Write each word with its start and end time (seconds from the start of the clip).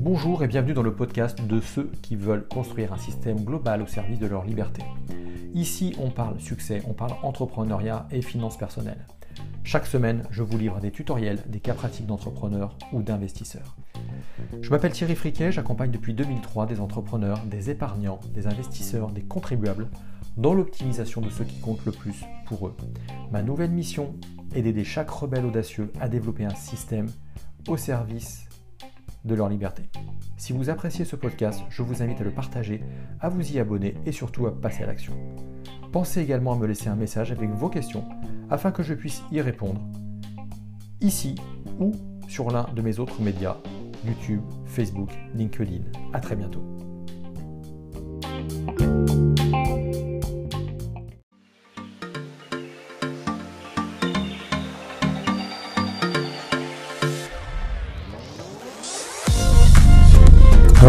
Bonjour 0.00 0.42
et 0.42 0.48
bienvenue 0.48 0.72
dans 0.72 0.82
le 0.82 0.94
podcast 0.94 1.46
de 1.46 1.60
ceux 1.60 1.90
qui 2.02 2.16
veulent 2.16 2.48
construire 2.48 2.92
un 2.92 2.98
système 2.98 3.44
global 3.44 3.80
au 3.82 3.86
service 3.86 4.18
de 4.18 4.26
leur 4.26 4.44
liberté. 4.44 4.82
Ici, 5.54 5.94
on 6.00 6.10
parle 6.10 6.40
succès, 6.40 6.82
on 6.88 6.94
parle 6.94 7.12
entrepreneuriat 7.22 8.08
et 8.10 8.22
finances 8.22 8.56
personnelles. 8.56 9.06
Chaque 9.62 9.86
semaine, 9.86 10.24
je 10.30 10.42
vous 10.42 10.58
livre 10.58 10.80
des 10.80 10.90
tutoriels, 10.90 11.42
des 11.46 11.60
cas 11.60 11.74
pratiques 11.74 12.06
d'entrepreneurs 12.06 12.76
ou 12.92 13.02
d'investisseurs. 13.02 13.76
Je 14.60 14.70
m'appelle 14.70 14.92
Thierry 14.92 15.14
Friquet, 15.14 15.52
j'accompagne 15.52 15.90
depuis 15.92 16.14
2003 16.14 16.66
des 16.66 16.80
entrepreneurs, 16.80 17.44
des 17.46 17.70
épargnants, 17.70 18.18
des 18.34 18.46
investisseurs, 18.48 19.12
des 19.12 19.22
contribuables 19.22 19.88
dans 20.36 20.54
l'optimisation 20.54 21.20
de 21.20 21.30
ce 21.30 21.42
qui 21.42 21.60
compte 21.60 21.84
le 21.84 21.92
plus 21.92 22.24
pour 22.46 22.66
eux. 22.66 22.74
Ma 23.30 23.42
nouvelle 23.42 23.70
mission 23.70 24.14
est 24.54 24.62
d'aider 24.62 24.84
chaque 24.84 25.10
rebelle 25.10 25.46
audacieux 25.46 25.92
à 26.00 26.08
développer 26.08 26.44
un 26.44 26.54
système 26.54 27.08
au 27.68 27.76
service 27.76 28.46
de 29.24 29.34
leur 29.34 29.48
liberté. 29.48 29.82
Si 30.36 30.52
vous 30.52 30.70
appréciez 30.70 31.04
ce 31.04 31.16
podcast, 31.16 31.60
je 31.68 31.82
vous 31.82 32.02
invite 32.02 32.20
à 32.20 32.24
le 32.24 32.30
partager, 32.30 32.82
à 33.20 33.28
vous 33.28 33.52
y 33.52 33.58
abonner 33.58 33.94
et 34.06 34.12
surtout 34.12 34.46
à 34.46 34.58
passer 34.58 34.82
à 34.82 34.86
l'action. 34.86 35.12
Pensez 35.92 36.20
également 36.20 36.52
à 36.52 36.56
me 36.56 36.66
laisser 36.66 36.88
un 36.88 36.96
message 36.96 37.32
avec 37.32 37.50
vos 37.50 37.68
questions 37.68 38.04
afin 38.48 38.72
que 38.72 38.82
je 38.82 38.94
puisse 38.94 39.22
y 39.30 39.40
répondre 39.40 39.80
ici 41.00 41.34
ou 41.78 41.92
sur 42.28 42.50
l'un 42.50 42.66
de 42.74 42.82
mes 42.82 42.98
autres 42.98 43.20
médias, 43.20 43.56
YouTube, 44.06 44.42
Facebook, 44.66 45.10
LinkedIn. 45.34 45.82
A 46.12 46.20
très 46.20 46.36
bientôt. 46.36 46.79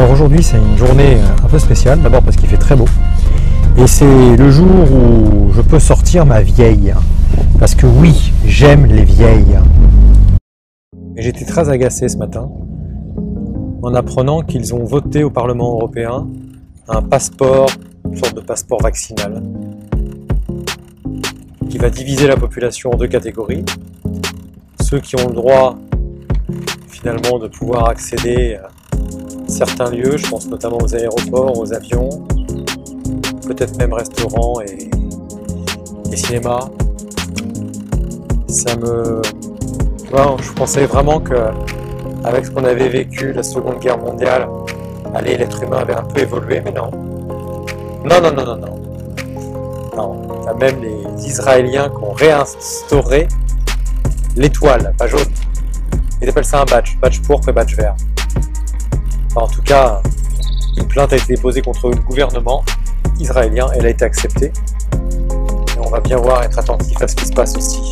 Alors 0.02 0.14
aujourd'hui 0.14 0.42
c'est 0.42 0.58
une 0.58 0.78
journée 0.80 1.20
un 1.44 1.48
peu 1.48 1.60
spéciale, 1.60 2.02
d'abord 2.02 2.24
parce 2.24 2.36
qu'il 2.36 2.50
fait 2.50 2.58
très 2.58 2.76
beau. 2.76 2.88
Et 3.78 3.86
c'est 3.86 4.36
le 4.36 4.50
jour 4.50 4.92
où 4.92 5.52
je 5.54 5.62
peux 5.62 5.78
sortir 5.78 6.26
ma 6.26 6.42
vieille. 6.42 6.92
Parce 7.60 7.76
que 7.76 7.86
oui, 7.86 8.34
j'aime 8.44 8.88
les 8.88 9.06
vieilles. 9.06 9.60
J'étais 11.16 11.46
très 11.46 11.70
agacé 11.70 12.10
ce 12.10 12.18
matin 12.18 12.50
en 13.84 13.94
apprenant 13.94 14.42
qu'ils 14.42 14.74
ont 14.74 14.86
voté 14.86 15.24
au 15.24 15.30
Parlement 15.30 15.74
européen 15.74 16.26
un 16.88 17.04
passeport, 17.04 17.70
une 18.10 18.18
sorte 18.18 18.36
de 18.36 18.42
passeport 18.42 18.82
vaccinal, 18.82 19.44
qui 21.70 21.78
va 21.78 21.92
diviser 21.92 22.26
la 22.26 22.38
population 22.38 22.90
en 22.90 22.98
deux 22.98 23.08
catégories. 23.08 23.66
Ceux 24.82 25.00
qui 25.00 25.16
ont 25.22 25.28
le 25.28 25.36
droit 25.36 25.78
finalement 26.88 27.38
de 27.38 27.48
pouvoir 27.48 27.88
accéder 27.90 28.56
à 28.56 28.81
certains 29.52 29.92
lieux, 29.92 30.18
je 30.18 30.28
pense 30.28 30.48
notamment 30.48 30.78
aux 30.78 30.96
aéroports, 30.96 31.58
aux 31.60 31.74
avions, 31.74 32.10
peut-être 33.46 33.78
même 33.78 33.94
restaurants 33.94 34.62
et, 34.62 34.90
et 36.12 36.16
cinémas. 36.16 36.70
Ça 38.48 38.76
me. 38.78 39.22
je 40.42 40.54
pensais 40.54 40.86
vraiment 40.86 41.20
que 41.20 41.36
avec 42.24 42.46
ce 42.46 42.52
qu'on 42.52 42.64
avait 42.64 42.90
vécu, 42.90 43.34
la 43.34 43.44
Seconde 43.44 43.80
Guerre 43.80 43.98
mondiale, 43.98 44.48
allez, 45.14 45.38
l'être 45.38 45.62
humain 45.64 45.80
avait 45.80 45.96
un 45.96 46.04
peu 46.04 46.22
évolué, 46.22 46.62
mais 46.64 46.72
non. 46.72 46.92
Non, 48.04 48.22
non, 48.22 48.32
non, 48.32 48.46
non, 48.46 48.58
non. 48.58 48.82
Non. 49.96 50.22
Même 50.60 50.82
les 50.82 51.28
Israéliens 51.28 51.90
qui 51.90 52.04
ont 52.04 52.14
réinstauré 52.14 53.28
l'étoile, 54.36 54.94
pas 54.98 55.08
jaune. 55.08 55.22
Ils 56.22 56.30
appellent 56.30 56.46
ça 56.46 56.62
un 56.62 56.66
badge, 56.66 56.98
badge 57.02 57.22
pourpre 57.22 57.50
et 57.50 57.54
badge 57.54 57.76
vert 57.76 57.96
en 59.36 59.48
tout 59.48 59.62
cas, 59.62 60.02
une 60.78 60.88
plainte 60.88 61.14
a 61.14 61.16
été 61.16 61.36
déposée 61.36 61.62
contre 61.62 61.90
le 61.90 61.96
gouvernement 61.96 62.64
israélien, 63.20 63.68
elle 63.76 63.86
a 63.86 63.90
été 63.90 64.04
acceptée. 64.04 64.52
Et 64.96 65.80
on 65.80 65.90
va 65.90 66.00
bien 66.00 66.18
voir, 66.18 66.44
être 66.44 66.60
attentif 66.60 67.02
à 67.02 67.08
ce 67.08 67.16
qui 67.16 67.26
se 67.26 67.34
passe 67.34 67.56
aussi 67.56 67.92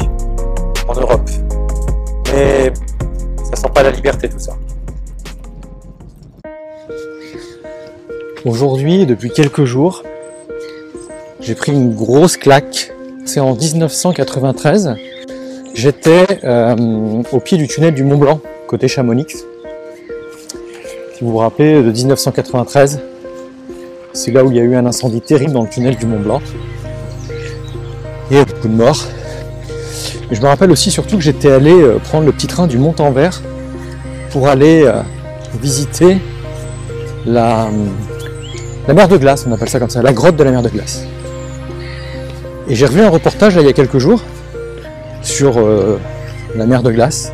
en 0.88 0.94
Europe. 0.94 1.30
Mais 2.34 2.74
ça 3.44 3.56
sent 3.56 3.69
pas 3.74 3.84
la 3.84 3.91
liberté 3.91 4.28
tout 4.30 4.40
ça. 4.40 4.53
Aujourd'hui, 8.46 9.06
depuis 9.06 9.31
quelques 9.31 9.66
jours, 9.66 10.03
j'ai 11.40 11.56
pris 11.56 11.72
une 11.72 11.94
grosse 11.94 12.38
claque. 12.38 12.91
C'est 13.25 13.40
en 13.40 13.53
1993. 13.53 14.96
J'étais 15.74 16.25
euh, 16.44 17.24
au 17.31 17.40
pied 17.40 17.58
du 17.58 17.68
tunnel 17.68 17.94
du 17.94 18.03
Mont 18.03 18.18
Blanc, 18.18 18.40
côté 18.68 18.88
Chamonix. 18.88 19.28
Si 21.19 21.25
vous 21.25 21.31
vous 21.31 21.40
rappelez, 21.40 21.84
de 21.84 21.91
1993, 21.91 23.02
c'est 24.13 24.31
là 24.31 24.41
où 24.41 24.52
il 24.52 24.56
y 24.56 24.59
a 24.62 24.63
eu 24.63 24.74
un 24.78 24.85
incendie 24.85 25.19
terrible 25.19 25.52
dans 25.52 25.63
le 25.63 25.68
tunnel 25.68 25.97
du 25.97 26.06
Mont 26.06 26.22
Blanc. 26.22 26.41
A 28.31 28.46
beaucoup 28.46 28.69
de 28.69 28.74
morts. 28.74 29.06
Et 30.31 30.35
je 30.35 30.41
me 30.41 30.47
rappelle 30.47 30.72
aussi 30.72 30.91
surtout 30.91 31.18
que 31.18 31.22
j'étais 31.22 31.52
allé 31.52 31.74
euh, 31.74 32.00
prendre 32.00 32.25
le 32.25 32.31
petit 32.31 32.47
train 32.47 32.68
du 32.68 32.78
Mont-en-Vert 32.78 33.41
pour 34.31 34.47
aller 34.47 34.84
euh, 34.85 35.02
visiter 35.62 36.19
la, 37.25 37.68
la 38.88 38.94
mer 38.94 39.09
de 39.09 39.18
glace, 39.18 39.44
on 39.46 39.52
appelle 39.52 39.68
ça 39.68 39.79
comme 39.79 39.90
ça, 39.90 40.02
la 40.02 40.13
grotte 40.13 40.38
de 40.38 40.44
la 40.46 40.52
mer 40.52 40.62
de 40.62 40.69
glace. 40.69 41.03
Et 42.69 42.75
j'ai 42.75 42.85
revu 42.85 43.02
un 43.02 43.09
reportage 43.09 43.56
il 43.59 43.66
y 43.66 43.68
a 43.68 43.74
quelques 43.74 44.00
jours 44.00 44.22
sur 45.22 45.58
euh, 45.58 46.00
la 46.56 46.66
mer 46.66 46.81
de 46.81 46.91
glace. 46.94 47.34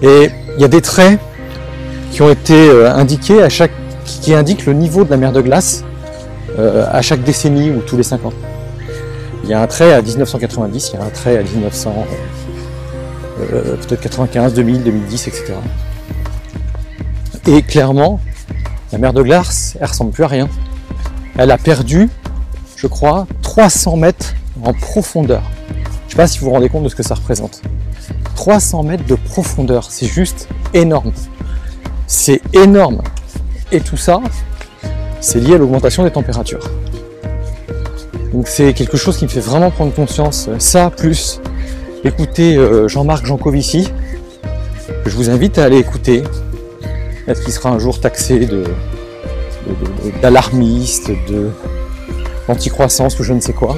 Et 0.00 0.30
il 0.54 0.62
y 0.62 0.64
a 0.64 0.68
des 0.68 0.80
traits 0.80 1.18
qui 2.18 2.22
ont 2.22 2.30
été 2.30 2.68
euh, 2.68 2.92
indiqués 2.92 3.44
à 3.44 3.48
chaque, 3.48 3.70
qui 4.04 4.34
indiquent 4.34 4.66
le 4.66 4.72
niveau 4.72 5.04
de 5.04 5.10
la 5.10 5.16
mer 5.16 5.30
de 5.30 5.40
glace 5.40 5.84
euh, 6.58 6.84
à 6.90 7.00
chaque 7.00 7.22
décennie 7.22 7.70
ou 7.70 7.78
tous 7.78 7.96
les 7.96 8.02
5 8.02 8.24
ans. 8.24 8.32
Il 9.44 9.50
y 9.50 9.54
a 9.54 9.62
un 9.62 9.66
trait 9.68 9.92
à 9.92 10.02
1990, 10.02 10.90
il 10.92 10.98
y 10.98 11.00
a 11.00 11.04
un 11.04 11.10
trait 11.10 11.38
à 11.38 11.44
1900, 11.44 11.94
euh, 13.52 13.76
peut-être 13.76 14.00
95, 14.00 14.52
2000, 14.52 14.82
2010, 14.82 15.28
etc. 15.28 15.44
Et 17.46 17.62
clairement, 17.62 18.18
la 18.90 18.98
mer 18.98 19.12
de 19.12 19.22
glace, 19.22 19.76
elle 19.80 19.86
ressemble 19.86 20.10
plus 20.10 20.24
à 20.24 20.28
rien. 20.28 20.48
Elle 21.36 21.52
a 21.52 21.56
perdu, 21.56 22.10
je 22.74 22.88
crois, 22.88 23.28
300 23.42 23.96
mètres 23.96 24.34
en 24.64 24.72
profondeur. 24.72 25.42
Je 25.68 25.74
ne 25.74 26.10
sais 26.10 26.16
pas 26.16 26.26
si 26.26 26.40
vous 26.40 26.46
vous 26.46 26.52
rendez 26.52 26.68
compte 26.68 26.82
de 26.82 26.88
ce 26.88 26.96
que 26.96 27.04
ça 27.04 27.14
représente. 27.14 27.62
300 28.34 28.82
mètres 28.82 29.06
de 29.06 29.14
profondeur, 29.14 29.84
c'est 29.88 30.08
juste 30.08 30.48
énorme. 30.74 31.12
C'est 32.08 32.40
énorme. 32.54 33.02
Et 33.70 33.80
tout 33.80 33.98
ça, 33.98 34.20
c'est 35.20 35.40
lié 35.40 35.54
à 35.54 35.58
l'augmentation 35.58 36.04
des 36.04 36.10
températures. 36.10 36.66
Donc 38.32 38.48
c'est 38.48 38.72
quelque 38.72 38.96
chose 38.96 39.18
qui 39.18 39.24
me 39.24 39.30
fait 39.30 39.40
vraiment 39.40 39.70
prendre 39.70 39.92
conscience. 39.92 40.48
Ça, 40.58 40.90
plus 40.90 41.40
écouter 42.04 42.56
euh, 42.56 42.88
Jean-Marc 42.88 43.26
Jancovici, 43.26 43.92
je 45.04 45.14
vous 45.14 45.28
invite 45.28 45.58
à 45.58 45.64
aller 45.64 45.76
écouter. 45.76 46.22
Est-ce 47.26 47.42
qu'il 47.42 47.52
sera 47.52 47.68
un 47.68 47.78
jour 47.78 48.00
taxé 48.00 48.48
d'alarmiste, 50.22 51.10
d'anticroissance 52.48 53.20
ou 53.20 53.22
je 53.22 53.34
ne 53.34 53.40
sais 53.40 53.52
quoi. 53.52 53.76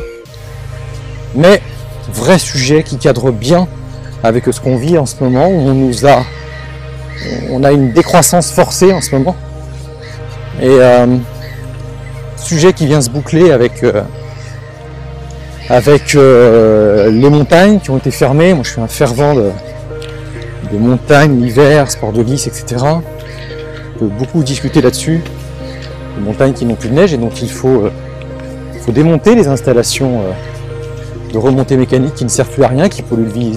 Mais 1.35 1.61
vrai 2.13 2.39
sujet 2.39 2.85
qui 2.85 2.97
cadre 2.97 3.33
bien 3.33 3.67
avec 4.23 4.45
ce 4.45 4.61
qu'on 4.61 4.77
vit 4.77 4.99
en 4.99 5.07
ce 5.07 5.17
moment, 5.21 5.49
où 5.49 5.69
on 5.69 5.75
nous 5.75 6.07
a 6.07 6.23
on 7.51 7.65
a 7.65 7.73
une 7.73 7.93
décroissance 7.93 8.51
forcée 8.51 8.93
en 8.93 9.01
ce 9.01 9.15
moment. 9.15 9.37
Et 10.61 10.69
euh, 10.69 11.07
sujet 12.37 12.73
qui 12.73 12.87
vient 12.87 13.01
se 13.01 13.11
boucler 13.11 13.51
avec, 13.51 13.83
euh, 13.83 14.03
avec 15.69 16.15
euh, 16.15 17.11
les 17.11 17.31
montagnes 17.31 17.81
qui 17.81 17.91
ont 17.91 17.99
été 17.99 18.11
fermées. 18.11 18.55
Moi 18.55 18.63
je 18.65 18.71
suis 18.71 18.81
un 18.81 18.89
fervent 18.89 19.35
de, 19.35 19.51
montagnes, 20.73 21.43
l'hiver, 21.43 21.91
sport 21.91 22.13
de 22.13 22.23
glisse, 22.23 22.47
etc. 22.47 22.85
On 23.97 23.99
peut 23.99 24.07
beaucoup 24.07 24.43
discuter 24.43 24.81
là-dessus. 24.81 25.21
Les 26.19 26.25
montagnes 26.25 26.53
qui 26.53 26.65
n'ont 26.65 26.75
plus 26.75 26.89
de 26.89 26.95
neige 26.95 27.13
et 27.13 27.19
donc 27.19 27.43
il 27.43 27.51
faut, 27.51 27.91
démonter 28.89 29.37
les 29.37 29.47
installations 29.47 30.23
de 31.33 31.39
remontée 31.39 31.77
mécanique 31.77 32.15
qui 32.15 32.25
ne 32.25 32.29
servent 32.29 32.51
plus 32.51 32.65
à 32.65 32.69
rien, 32.69 32.89
qui 32.89 33.03
polluent 33.03 33.23
le, 33.33 33.53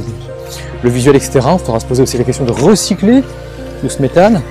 le 0.84 0.90
visuel, 0.92 1.16
etc. 1.16 1.40
Il 1.54 1.60
faudra 1.60 1.80
se 1.80 1.86
poser 1.86 2.04
aussi 2.04 2.20
la 2.20 2.24
question 2.24 2.46
de 2.46 2.52
recycler 2.52 3.24
ce 3.90 4.02
méthane. 4.02 4.42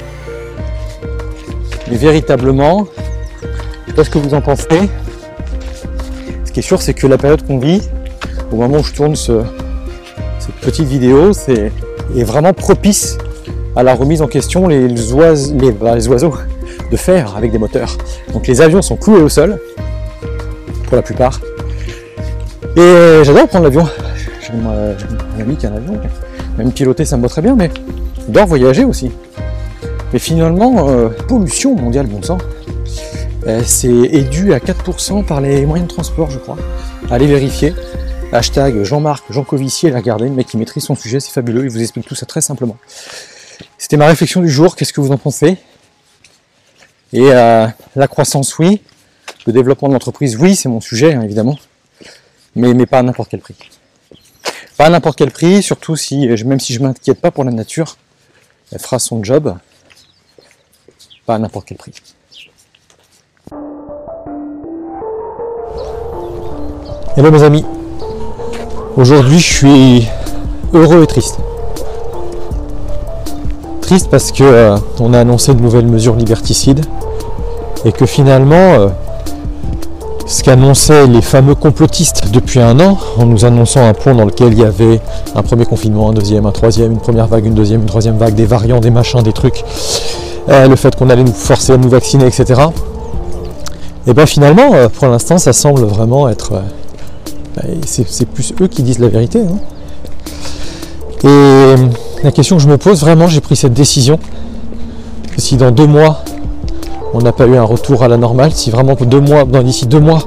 Mais 1.90 1.96
véritablement, 1.96 2.87
je 3.43 3.90
sais 3.90 3.96
pas 3.96 4.05
ce 4.05 4.11
que 4.11 4.19
vous 4.19 4.34
en 4.34 4.40
pensez? 4.40 4.90
Ce 6.44 6.52
qui 6.52 6.61
est 6.61 6.62
sûr, 6.62 6.81
c'est 6.82 6.94
que 6.94 7.06
la 7.06 7.19
période 7.19 7.46
qu'on 7.46 7.58
vit, 7.58 7.82
au 8.50 8.56
moment 8.56 8.79
où 8.79 8.84
je 8.84 8.93
tourne 8.93 9.17
ce, 9.17 9.43
cette 10.38 10.55
petite 10.56 10.87
vidéo, 10.87 11.32
c'est 11.32 11.73
est 12.17 12.25
vraiment 12.25 12.52
propice 12.52 13.17
à 13.75 13.82
la 13.82 13.94
remise 13.94 14.20
en 14.20 14.26
question 14.26 14.69
les, 14.69 15.12
oiseaux, 15.12 15.55
les, 15.58 15.73
les 15.94 16.08
oiseaux 16.08 16.34
de 16.90 16.96
fer 16.96 17.34
avec 17.37 17.52
des 17.52 17.58
moteurs. 17.58 17.96
Donc 18.32 18.46
les 18.46 18.61
avions 18.61 18.82
sont 18.82 18.96
cloués 18.96 19.23
au 19.23 19.29
sol, 19.29 19.58
pour 20.87 20.96
la 20.96 21.02
plupart. 21.02 21.40
Et 22.76 23.23
j'adore 23.23 23.49
prendre 23.49 23.64
l'avion. 23.64 23.87
J'ai 24.40 24.52
un 24.52 25.40
ami 25.40 25.56
qui 25.56 25.67
a 25.67 25.70
un 25.70 25.76
avion. 25.76 25.99
Même 26.58 26.73
piloter, 26.73 27.06
ça 27.06 27.17
me 27.17 27.23
va 27.23 27.29
très 27.29 27.40
bien, 27.40 27.56
mais 27.56 27.70
j'adore 28.26 28.46
voyager 28.46 28.84
aussi. 28.84 29.10
Mais 30.12 30.19
finalement, 30.19 30.88
euh, 30.88 31.08
pollution 31.08 31.74
mondiale, 31.74 32.06
bon 32.06 32.22
sang, 32.22 32.38
euh, 33.46 33.62
c'est 33.64 33.88
est 33.88 34.28
dû 34.28 34.52
à 34.52 34.58
4% 34.58 35.24
par 35.24 35.40
les 35.40 35.64
moyens 35.66 35.88
de 35.88 35.94
transport, 35.94 36.30
je 36.30 36.38
crois. 36.38 36.56
Allez 37.10 37.26
vérifier. 37.26 37.74
Hashtag 38.32 38.82
Jean-Marc 38.82 39.24
Jean-Covissier, 39.30 39.90
regardez, 39.90 40.24
le 40.24 40.30
mec 40.30 40.46
qui 40.46 40.56
maîtrise 40.56 40.84
son 40.84 40.94
sujet, 40.94 41.20
c'est 41.20 41.32
fabuleux, 41.32 41.64
il 41.64 41.70
vous 41.70 41.82
explique 41.82 42.06
tout 42.06 42.14
ça 42.14 42.24
très 42.24 42.40
simplement. 42.40 42.76
C'était 43.76 43.96
ma 43.96 44.06
réflexion 44.06 44.40
du 44.40 44.48
jour, 44.48 44.74
qu'est-ce 44.74 44.92
que 44.92 45.00
vous 45.00 45.12
en 45.12 45.19
pensez? 45.19 45.58
Et 47.12 47.30
euh, 47.30 47.66
la 47.94 48.08
croissance, 48.08 48.58
oui. 48.58 48.80
Le 49.46 49.52
développement 49.52 49.88
de 49.88 49.92
l'entreprise, 49.94 50.36
oui, 50.36 50.56
c'est 50.56 50.69
mon 50.69 50.80
sujet, 50.80 51.12
hein, 51.14 51.22
évidemment. 51.22 51.58
Mais, 52.54 52.72
mais 52.74 52.86
pas 52.86 53.00
à 53.00 53.02
n'importe 53.02 53.30
quel 53.30 53.40
prix. 53.40 53.56
Pas 54.78 54.86
à 54.86 54.90
n'importe 54.90 55.19
quel 55.19 55.30
prix, 55.30 55.62
surtout 55.62 55.96
si, 55.96 56.26
même 56.46 56.60
si 56.60 56.72
je 56.72 56.82
m'inquiète 56.82 57.20
pas 57.20 57.30
pour 57.30 57.44
la 57.44 57.50
nature, 57.50 57.96
elle 58.72 58.78
fera 58.78 58.98
son 58.98 59.22
job. 59.22 59.54
Pas 61.26 61.34
à 61.34 61.38
n'importe 61.38 61.66
quel 61.66 61.78
prix. 61.78 61.92
Hello 67.16 67.30
mes 67.30 67.42
amis. 67.42 67.64
Aujourd'hui 68.96 69.38
je 69.38 69.52
suis 69.52 70.08
heureux 70.72 71.02
et 71.02 71.06
triste. 71.06 71.38
Triste 73.82 74.10
parce 74.10 74.32
que 74.32 74.42
euh, 74.42 74.76
on 74.98 75.12
a 75.12 75.20
annoncé 75.20 75.54
de 75.54 75.60
nouvelles 75.60 75.86
mesures 75.86 76.16
liberticides 76.16 76.84
et 77.84 77.92
que 77.92 78.06
finalement 78.06 78.54
euh, 78.74 78.88
ce 80.32 80.43
qu'annonçaient 80.43 81.06
les 81.06 81.20
fameux 81.20 81.55
complotistes 81.55 82.31
depuis 82.32 82.58
un 82.58 82.81
an, 82.81 82.96
en 83.19 83.26
nous 83.26 83.44
annonçant 83.44 83.87
un 83.87 83.93
pont 83.93 84.14
dans 84.14 84.25
lequel 84.25 84.55
il 84.55 84.61
y 84.61 84.64
avait 84.64 84.99
un 85.34 85.43
premier 85.43 85.67
confinement, 85.67 86.08
un 86.08 86.14
deuxième, 86.14 86.46
un 86.46 86.52
troisième, 86.52 86.93
une 86.93 87.00
première 87.00 87.26
vague, 87.26 87.44
une 87.44 87.55
deuxième, 87.55 87.82
une 87.82 87.87
troisième 87.87 88.17
vague, 88.17 88.34
des 88.34 88.46
variants, 88.46 88.81
des 88.81 88.90
machins, 88.90 89.23
des 89.23 89.34
trucs, 89.34 89.62
euh, 90.49 90.69
le 90.69 90.76
fait 90.76 90.96
qu'on 90.96 91.11
allait 91.11 91.23
nous 91.23 91.34
forcer 91.34 91.75
à 91.75 91.76
nous 91.76 91.90
vacciner, 91.90 92.25
etc. 92.25 92.62
Et 94.06 94.14
bien 94.14 94.25
finalement, 94.25 94.73
euh, 94.73 94.88
pour 94.88 95.06
l'instant, 95.08 95.37
ça 95.37 95.52
semble 95.52 95.82
vraiment 95.82 96.26
être... 96.31 96.55
Euh, 96.55 96.61
bah, 97.55 97.62
c'est 97.84 98.26
plus 98.26 98.55
eux 98.62 98.69
qui 98.69 98.82
disent 98.82 99.00
la 99.00 99.08
vérité. 99.08 99.40
Hein. 99.40 99.58
Et 101.25 102.25
la 102.25 102.32
question 102.32 102.56
que 102.56 102.62
je 102.62 102.69
me 102.69 102.79
pose, 102.79 103.02
vraiment, 103.02 103.29
j'ai 103.29 103.43
pris 103.43 103.55
cette 103.55 103.75
décision. 103.75 104.19
si 105.37 105.58
dans 105.58 105.70
deux 105.70 105.87
mois, 105.87 106.25
on 107.14 107.20
n'a 107.20 107.32
pas 107.32 107.47
eu 107.47 107.56
un 107.56 107.64
retour 107.64 108.03
à 108.03 108.09
la 108.09 108.17
normale, 108.17 108.53
si 108.53 108.70
vraiment 108.70 108.94
deux 108.94 109.20
mois, 109.20 109.44
d'ici 109.44 109.87
deux 109.87 110.00
mois, 110.00 110.20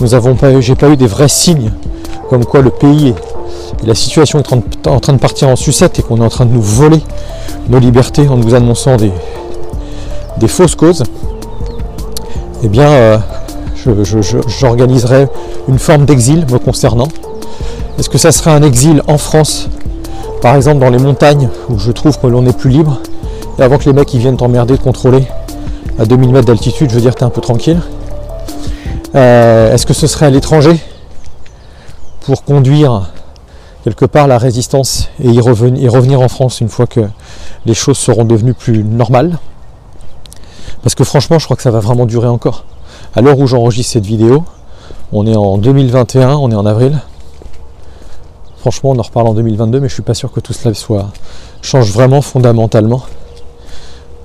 nous 0.00 0.14
avons 0.14 0.34
pas 0.34 0.52
eu, 0.52 0.62
j'ai 0.62 0.74
pas 0.74 0.88
eu 0.88 0.96
des 0.96 1.06
vrais 1.06 1.28
signes 1.28 1.70
comme 2.28 2.44
quoi 2.44 2.60
le 2.60 2.70
pays 2.70 3.14
et 3.82 3.86
la 3.86 3.94
situation 3.94 4.40
est 4.40 4.86
en 4.88 5.00
train 5.00 5.12
de 5.12 5.18
partir 5.18 5.48
en 5.48 5.56
sucette 5.56 5.98
et 5.98 6.02
qu'on 6.02 6.18
est 6.18 6.24
en 6.24 6.28
train 6.28 6.46
de 6.46 6.52
nous 6.52 6.62
voler 6.62 7.00
nos 7.68 7.78
libertés 7.78 8.28
en 8.28 8.36
nous 8.36 8.54
annonçant 8.54 8.96
des, 8.96 10.48
fausses 10.48 10.74
causes, 10.74 11.02
eh 12.62 12.68
bien, 12.68 12.88
euh, 12.88 13.18
j'organiserai 14.46 15.28
une 15.68 15.78
forme 15.78 16.04
d'exil 16.04 16.46
me 16.50 16.58
concernant. 16.58 17.08
Est-ce 17.98 18.10
que 18.10 18.18
ça 18.18 18.32
serait 18.32 18.50
un 18.50 18.62
exil 18.62 19.02
en 19.06 19.18
France, 19.18 19.68
par 20.42 20.54
exemple 20.56 20.80
dans 20.80 20.90
les 20.90 20.98
montagnes, 20.98 21.48
où 21.70 21.78
je 21.78 21.92
trouve 21.92 22.18
que 22.18 22.26
l'on 22.26 22.46
est 22.46 22.56
plus 22.56 22.70
libre, 22.70 23.00
avant 23.58 23.78
que 23.78 23.84
les 23.84 23.92
mecs 23.92 24.10
viennent 24.14 24.36
t'emmerder 24.36 24.76
de 24.76 24.82
contrôler 24.82 25.26
à 25.98 26.06
2000 26.06 26.30
mètres 26.30 26.46
d'altitude, 26.46 26.90
je 26.90 26.96
veux 26.96 27.00
dire, 27.00 27.14
tu 27.14 27.20
es 27.22 27.24
un 27.24 27.30
peu 27.30 27.40
tranquille. 27.40 27.80
Euh, 29.14 29.72
est-ce 29.72 29.86
que 29.86 29.94
ce 29.94 30.06
serait 30.06 30.26
à 30.26 30.30
l'étranger 30.30 30.76
pour 32.22 32.42
conduire 32.42 33.10
quelque 33.84 34.04
part 34.04 34.26
la 34.26 34.38
résistance 34.38 35.08
et 35.22 35.28
y 35.28 35.40
revenir, 35.40 35.84
et 35.84 35.88
revenir 35.88 36.20
en 36.20 36.28
France 36.28 36.60
une 36.60 36.68
fois 36.68 36.86
que 36.86 37.00
les 37.64 37.74
choses 37.74 37.98
seront 37.98 38.24
devenues 38.24 38.54
plus 38.54 38.82
normales? 38.82 39.38
Parce 40.82 40.94
que 40.94 41.04
franchement, 41.04 41.38
je 41.38 41.44
crois 41.44 41.56
que 41.56 41.62
ça 41.62 41.70
va 41.70 41.80
vraiment 41.80 42.06
durer 42.06 42.28
encore. 42.28 42.64
À 43.14 43.20
l'heure 43.20 43.38
où 43.38 43.46
j'enregistre 43.46 43.92
cette 43.92 44.06
vidéo, 44.06 44.44
on 45.12 45.26
est 45.26 45.36
en 45.36 45.58
2021, 45.58 46.34
on 46.34 46.50
est 46.50 46.56
en 46.56 46.66
avril. 46.66 46.98
Franchement, 48.58 48.90
on 48.90 48.98
en 48.98 49.02
reparle 49.02 49.28
en 49.28 49.34
2022, 49.34 49.78
mais 49.78 49.88
je 49.88 49.94
suis 49.94 50.02
pas 50.02 50.14
sûr 50.14 50.32
que 50.32 50.40
tout 50.40 50.52
cela 50.52 50.74
soit 50.74 51.10
change 51.62 51.90
vraiment 51.92 52.20
fondamentalement 52.20 53.02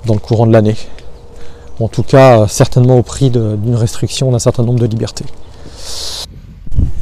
dans 0.06 0.14
le 0.14 0.20
courant 0.20 0.48
de 0.48 0.54
l'année 0.54 0.76
en 1.80 1.88
tout 1.88 2.04
cas 2.04 2.48
certainement 2.48 2.98
au 2.98 3.04
prix 3.04 3.30
d'une 3.30 3.76
restriction 3.76 4.32
d'un 4.32 4.40
certain 4.40 4.64
nombre 4.64 4.80
de 4.80 4.86
libertés. 4.86 5.26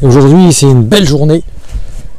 Aujourd'hui 0.01 0.53
c'est 0.53 0.69
une 0.69 0.83
belle 0.83 1.07
journée, 1.07 1.43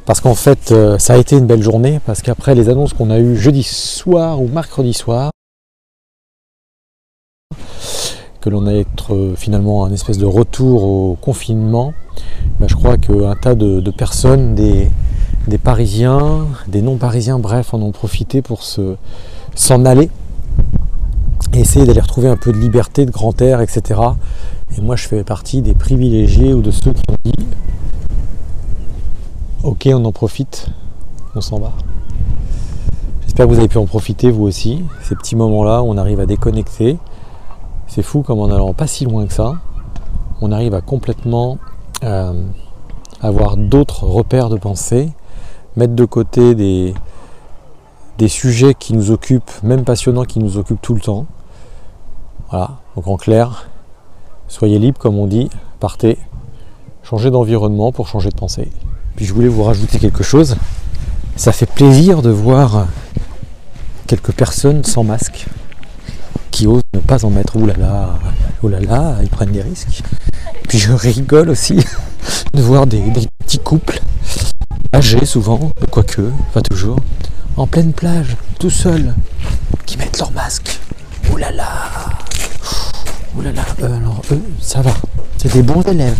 parce 0.05 0.21
qu'en 0.21 0.35
fait 0.35 0.73
euh, 0.73 0.99
ça 0.99 1.15
a 1.15 1.17
été 1.17 1.37
une 1.37 1.47
belle 1.47 1.63
journée, 1.63 2.01
parce 2.05 2.23
qu'après 2.23 2.55
les 2.55 2.69
annonces 2.69 2.93
qu'on 2.93 3.11
a 3.11 3.19
eues 3.19 3.37
jeudi 3.37 3.63
soir 3.63 4.41
ou 4.41 4.49
mercredi 4.49 4.93
soir, 4.93 5.31
que 8.41 8.51
l'on 8.51 8.67
a 8.67 8.73
être 8.73 9.15
euh, 9.15 9.35
finalement 9.37 9.85
un 9.85 9.93
espèce 9.93 10.19
de 10.19 10.27
retour 10.27 10.83
au 10.83 11.17
confinement, 11.21 11.93
bah, 12.61 12.67
je 12.69 12.75
crois 12.75 12.97
qu'un 12.97 13.35
tas 13.41 13.55
de, 13.55 13.91
personnes, 13.91 14.55
des, 14.55 14.91
Parisiens, 15.63 16.47
des 16.67 16.83
non-Parisiens, 16.83 17.39
bref, 17.39 17.73
en 17.73 17.81
ont 17.83 17.93
profité 17.93 18.43
pour 18.43 18.63
s'en 18.63 19.85
aller 19.85 20.11
essayer 21.55 21.87
d'aller 21.87 22.01
retrouver 22.01 22.29
un 22.29 22.37
peu 22.37 22.53
de 22.53 22.59
liberté, 22.59 23.07
de 23.07 23.11
grand 23.11 23.41
air, 23.41 23.61
etc. 23.61 24.01
Et 24.77 24.81
moi, 24.81 24.97
je 24.97 25.09
fais 25.09 25.25
partie 25.25 25.63
des 25.63 25.75
privilégiés 25.75 26.53
ou 26.53 26.63
de 26.63 26.71
ceux 26.71 26.93
qui 26.93 27.03
ont 27.11 27.17
dit 27.25 27.47
Ok, 29.65 29.89
on 29.93 30.05
en 30.05 30.13
profite, 30.13 30.69
on 31.35 31.41
s'en 31.41 31.59
va. 31.59 31.73
J'espère 33.23 33.47
que 33.47 33.53
vous 33.53 33.59
avez 33.59 33.69
pu 33.69 33.79
en 33.79 33.87
profiter 33.87 34.31
vous 34.31 34.45
aussi, 34.45 34.85
ces 35.03 35.15
petits 35.15 35.37
moments-là 35.37 35.83
où 35.83 35.87
on 35.87 35.97
arrive 35.97 36.21
à 36.21 36.27
déconnecter. 36.27 36.99
C'est 37.87 38.03
fou 38.03 38.23
comme 38.23 38.41
en 38.41 38.47
allant 38.47 38.75
pas 38.75 38.87
si 38.87 39.05
loin 39.05 39.27
que 39.27 39.33
ça, 39.33 39.55
on 40.41 40.53
arrive 40.53 40.75
à 40.75 40.81
complètement 40.81 41.59
euh, 42.05 42.43
avoir 43.21 43.57
d'autres 43.57 44.05
repères 44.05 44.49
de 44.49 44.57
pensée, 44.57 45.13
mettre 45.77 45.95
de 45.95 46.05
côté 46.05 46.55
des, 46.55 46.95
des 48.19 48.29
sujets 48.29 48.75
qui 48.75 48.93
nous 48.93 49.11
occupent, 49.11 49.51
même 49.63 49.85
passionnants, 49.85 50.25
qui 50.25 50.39
nous 50.39 50.59
occupent 50.59 50.83
tout 50.83 50.95
le 50.95 51.01
temps, 51.01 51.27
voilà, 52.51 52.79
donc 52.97 53.07
en 53.07 53.17
clair, 53.17 53.69
soyez 54.49 54.79
libre 54.79 54.99
comme 54.99 55.19
on 55.19 55.27
dit, 55.27 55.51
partez, 55.81 56.19
changez 57.03 57.31
d'environnement 57.31 57.93
pour 57.93 58.09
changer 58.09 58.31
de 58.31 58.37
pensée. 58.37 58.71
Puis 59.17 59.27
je 59.27 59.35
voulais 59.35 59.49
vous 59.49 59.65
rajouter 59.65 59.99
quelque 59.99 60.23
chose. 60.23 60.57
Ça 61.37 61.53
fait 61.53 61.67
plaisir 61.67 62.23
de 62.23 62.31
voir 62.31 62.87
quelques 64.07 64.33
personnes 64.33 64.85
sans 64.85 65.05
masque 65.05 65.47
qui 66.51 66.67
osent 66.67 66.83
ne 66.95 67.01
pas 67.01 67.25
en 67.25 67.31
mettre. 67.31 67.57
Ouh 67.57 67.67
là 67.67 67.77
là, 68.81 69.17
ils 69.23 69.29
prennent 69.29 69.53
des 69.53 69.63
risques. 69.63 70.03
Puis 70.69 70.79
je 70.79 70.93
rigole 70.93 71.51
aussi 71.51 71.77
de 72.55 72.63
voir 72.63 72.87
des, 72.87 73.03
petits 73.39 73.59
couples 73.59 74.01
âgés 74.95 75.25
souvent, 75.25 75.73
quoique, 75.91 76.31
pas 76.53 76.63
toujours, 76.63 76.99
en 77.57 77.67
pleine 77.67 77.93
plage, 77.93 78.37
tout 78.59 78.71
seuls, 78.71 79.15
qui 79.87 79.99
mettent 79.99 80.19
leur 80.19 80.33
masque. 80.33 80.81
Ouh 81.33 81.37
là 81.37 81.51
là 81.51 81.67
Ouh 83.39 83.41
là 83.41 83.53
là, 83.53 83.65
euh, 83.83 83.97
alors 83.97 84.21
eux, 84.33 84.43
ça 84.59 84.83
va. 84.83 84.91
C'est 85.37 85.53
des 85.53 85.63
bons 85.63 85.83
élèves. 85.83 86.19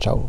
Ciao. 0.00 0.28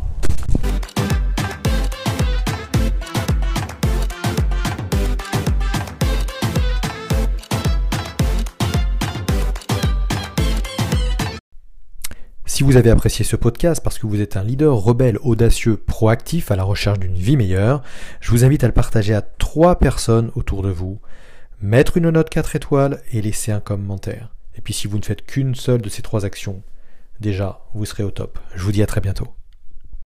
Si 12.46 12.62
vous 12.62 12.76
avez 12.76 12.90
apprécié 12.90 13.24
ce 13.24 13.34
podcast 13.34 13.82
parce 13.82 13.98
que 13.98 14.06
vous 14.06 14.20
êtes 14.20 14.36
un 14.36 14.44
leader 14.44 14.76
rebelle, 14.76 15.18
audacieux, 15.22 15.76
proactif 15.76 16.52
à 16.52 16.56
la 16.56 16.62
recherche 16.62 17.00
d'une 17.00 17.16
vie 17.16 17.36
meilleure, 17.36 17.82
je 18.20 18.30
vous 18.30 18.44
invite 18.44 18.62
à 18.62 18.68
le 18.68 18.72
partager 18.72 19.12
à 19.12 19.22
trois 19.22 19.80
personnes 19.80 20.30
autour 20.36 20.62
de 20.62 20.70
vous, 20.70 21.00
mettre 21.60 21.96
une 21.96 22.10
note 22.10 22.30
4 22.30 22.54
étoiles 22.54 23.00
et 23.10 23.20
laisser 23.20 23.50
un 23.50 23.58
commentaire. 23.58 24.37
Et 24.58 24.60
puis 24.60 24.74
si 24.74 24.88
vous 24.88 24.98
ne 24.98 25.04
faites 25.04 25.24
qu'une 25.24 25.54
seule 25.54 25.80
de 25.80 25.88
ces 25.88 26.02
trois 26.02 26.24
actions, 26.24 26.62
déjà, 27.20 27.64
vous 27.74 27.86
serez 27.86 28.02
au 28.02 28.10
top. 28.10 28.38
Je 28.54 28.62
vous 28.62 28.72
dis 28.72 28.82
à 28.82 28.86
très 28.86 29.00
bientôt. 29.00 29.37